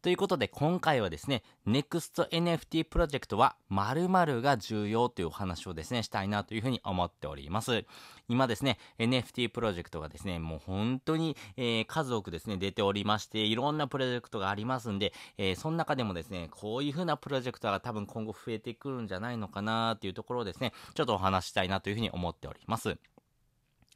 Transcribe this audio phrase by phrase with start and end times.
[0.00, 7.84] ということで今回はですね、NEXT NFT プロジェクトは〇〇が重要というお話をですね、したいなというふうに思っております。
[8.28, 22.98] 今ですね、NFT プロジェクトがですね、もう本当に、えー、数多くですね、出ておりまして、いろんなプロジェクトがありますんで、えー、その中でもですね、こういうふうなプロジェクトが多分今後増えてくるんじゃないのかなというところをですね、ちょっとお話したいなというふうに思っております。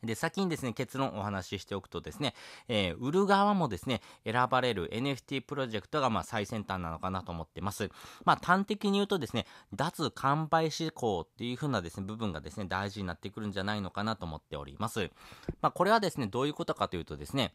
[0.03, 2.35] で、先にですね、結論をお話ししておくとですね、
[2.69, 7.91] えー、売る側もですね、選ばれる NFT プロジェクトがまあ最先端なのかなと思ってます。
[8.25, 15.11] まあ端的に言うとですね、脱完売志向っていう風なですね、部分がですね、大事になってくるんじゃないのかなと思っております。
[15.61, 17.55] まあこれはですね、どういうことかというとですね、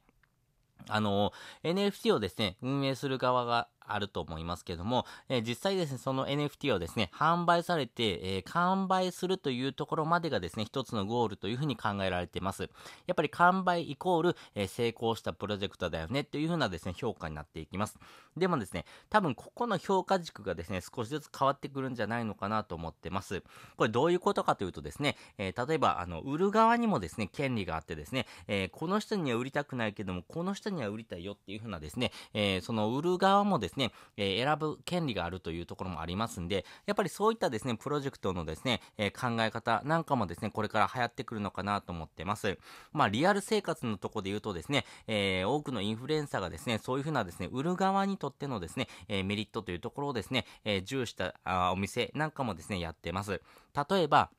[0.87, 12.69] あの、NFT をですね、運営する側があると思いますけども、えー、実際ですね、その NFT をですね、販売されて、えー、完売するというところまでがですね、一つのゴールというふうに考えられています。
[13.07, 17.97] やっぱり完売イコール、えー、成功したプロジェクトだよねというふうなですね、評価になっていきます。
[18.35, 23.43] でもですね、多分ここの評価軸がですね、少しずつ変わってくるんじゃないのかなと思ってます。
[23.75, 42.57] これどういうことかというとですね、え例えば、あの、売る側にもですね、権利があってですね、えこの人には売りたくないけども、この人には売りたいよっていうふうなですね、えその売る側もですね、ねえ選ぶ権利があるというところもありますんで、やっぱりそういったですね、プロジェクトのですね、え考え方なんかもですね、これから流行ってくるのかなと思ってます。
[42.93, 53.41] まあ、リアル生活のとこで言うとですね、え、多くのインフルエンサーがですね、そういうふうなですね、売る側にとってのですね、え、メリットというところをですね、え、重視したあお店なんかもですね、やってます。
[53.89, 54.29] 例えば、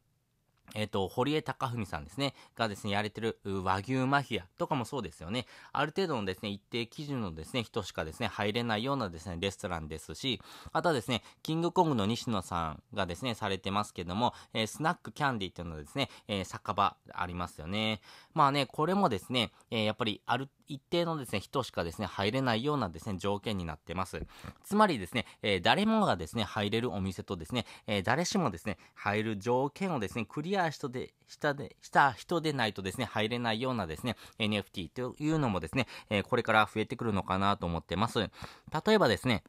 [0.75, 5.47] えっ、ー、と、堀江貴文さんですね、がですね、やれてる和牛マフィアとかもそうですよね。
[5.73, 10.41] ある程度のですね、一定基準のですね、人しかですね、入れないようなですね、レストランですし、
[10.73, 18.01] あとはですね、キングコングの西野さんがですね、されてますけども、えー、スナックキャンディっていうのはですね、えー、酒場ありますよね。
[18.35, 24.27] まあね、これもですね、えやっぱりある一定のですね、人しかですね、入れないようなですね、条件になってます。
[24.63, 38.19] つまりですね、え誰もがですね、入れるお店とですね、え誰しもですね、入る条件をですね、クリアしたで、したで、した人でないとですね、入れないようなですね、NFT というのもですね、えこれから増えてくるのかなと思ってます。
[38.19, 38.31] 例
[38.93, 39.45] えばですね、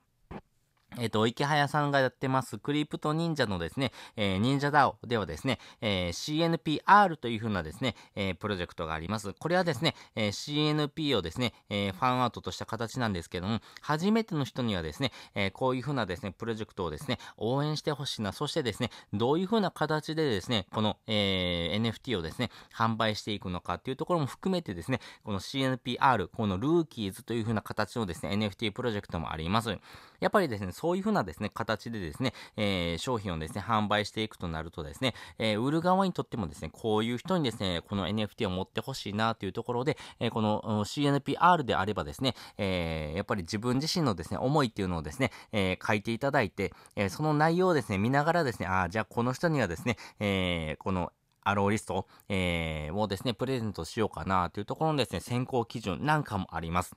[0.98, 9.34] えっ、と、池早さんがやってます、クリプト忍者のですね、えー、忍者 DAO ではですね、えー、CNPR という風なですね、えー、プロジェクトがあります。
[9.34, 18.32] これはですね、え CNP をですね、えファンアートとした形なんですけども、初めての人にはですね、えこういう風なですね、プロジェクトをですね、応援してほしいな。
[18.32, 29.78] そしてですね、どういう風な形でですね、この、え NFT をですね、販売していくのかっていうところも含めてですね、この CNPR、このルーキーズという風な形のですね、NFT プロジェクトもあります。
[30.20, 51.12] やっぱりですね、そういう風なですね、形でですね、えー、商品をですね、販売していくとなるとですね、えー、売る側にとってもですね、こういう人にですね、この NFT を持ってほしいなというところで、えー、この CNPR であればですね、えー、やっぱり自分自身のですね、思いっていうのをですね、えー、書いていただいて、えー、その内容をですね、見ながらですね、ああ、じゃあこの人にはですね、えー、この
[51.44, 56.96] アローリスト、えー、をですね、プレゼントしようかなというところのですね、選考基準なんかもあります。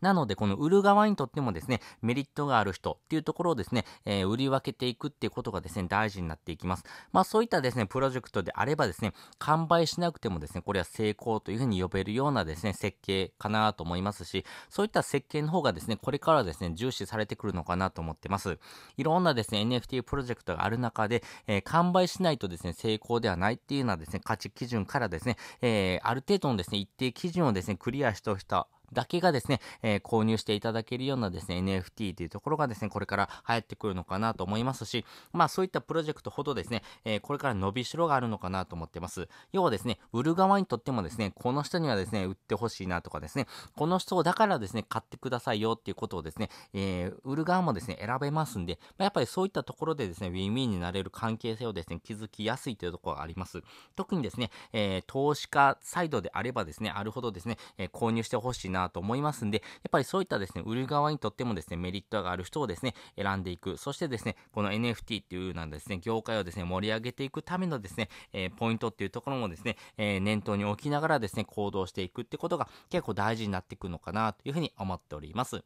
[0.00, 6.84] なので、この売る側にとってもですね、メリットがある人っていうところをですね、えー、売り分けていくっていうことがですね、大事になっていきます。
[7.12, 18.58] まあそういったですね、プロジェクトであればですね、完売しなくてもですね、これは成功というふうに呼べるようなですね、設計かなと思いますし、そういった設計の方がですね、これからですね、重視されてくるのかなと思ってます。
[18.96, 39.28] いろんなですね、NFT プロジェクトがある中で、えー、完売しないとですね、成功ではないっていうようなですね、価値基準からですね、えー、ある程度のですね、一定基準をですね、クリアしておいただけがですね、えー、購入していただけるようなですね、NFT というところがですね、これから流行ってくるのかなと思いますし、まあそういったプロジェクトほどですね、えー、これから伸びしろがあるのかなと思ってます。
[39.52, 43.46] 要はですね、売る側にとってもですね、この人にはですね、売ってほしいなとかですね、
[43.76, 53.62] この人だからですね、買ってくださいよっていうことをですね、えー、売る側もですね、選べますんで、まあ、やっぱりそういったところでですね、ウィンウィンになれる関係性をですね、築きやすいというところがあります。
[53.96, 63.76] 特にですね、え、投資家サイドであればですね、あるほどですね、え、購入してほしいななと思いますんで、やっぱりそういったですね、売る側にとってもですね、メリットがある人をですね、選んでいく。
[63.76, 75.62] そしてですね、この NFT っていうようなですね、業界をですね、盛り上げていくためのですね、えー、ポイントっていうところもですね、えー、念頭に置きながらですね、行動していくってことが結構大事になっていくのかなというふうに思っております。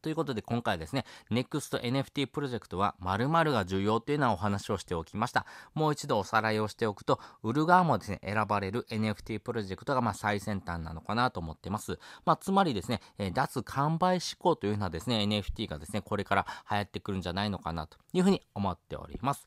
[0.00, 5.46] ということで今回ですね、NEXT NFT プロジェクトは〇〇が重要というようなお話をしておきました。
[5.74, 11.98] もう一度おさらいをしておくと、売る側もですね、選ばれる NFT プロジェクトがま最先端なのかなと思ってます。
[12.24, 19.46] まあ、つまりですね、え、脱完売志向というようなですね、NFT がですね、これから流行ってくるんじゃないのかなというふうに思っております。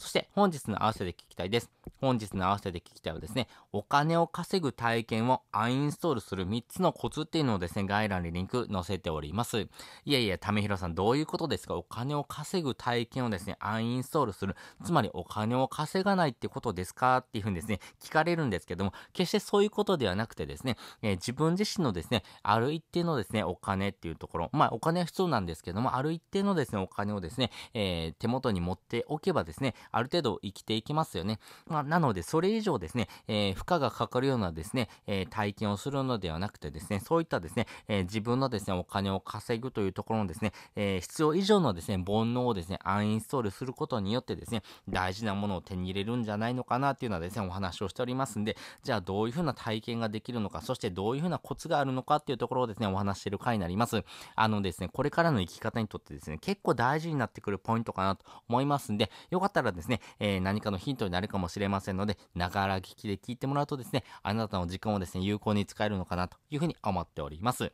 [0.00, 1.70] そして本日の合わせで聞きたいです。
[2.00, 9.60] 本日の合わせで聞きたいはですね、お金を稼ぐ体験をアインストールする3つのコツっていうのをですね、概要欄にリンク載せております。
[9.60, 9.68] い
[10.04, 11.74] やいや、ためひろさんどういうことですか？
[11.74, 14.54] お金を稼ぐ体験をですね、アインストールする。
[14.84, 31.38] つまりお金を稼がないってことですかっていうふうにですね、聞かれるんですけども、決してそういうことではなくてですね、えー、自分自身のですね、ある一定のですね、お金っていうところ、まあお金は必要なんですけども、ある一定のですね、お金をですね、えー、手元に持っておけばですね、ある程度生きていきますよね。
[31.66, 54.04] まあ、なので、それ以上ですね、えー、負荷がかかるようなですね、えー、体験をするのではなくてですね、そういったですね、えー、自分のですね、お金を稼ぐというところのですね、え必要以上のですね、煩悩をですね、アンインストールすることによってですね、大事なものを手に入れるんじゃないのかなっていうのはですね、お話をしておりますんで、じゃあどういうふうな体験ができるのか、そしてどういうふうなコツがあるのかっていうところをですね、お話してる回になります。
[54.34, 67.72] あのですね、これからの生き方にとってですね、結構大事になってくるポイントかなと思いますんで、よかったらですね、えー、何かのヒントになるかもしれませんので、ながら聞きで聞いてもらうとですね、あなたの時間をですね、有効に使えるのかなというふうに思っております。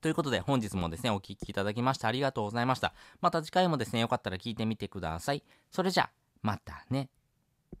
[0.00, 2.92] ということで本日もですね、お聴きいただきましてありがとうございました。
[3.20, 5.44] また次回もですね、よかったら聞いてみてください。
[5.70, 6.10] それじゃ、
[6.42, 7.08] またね。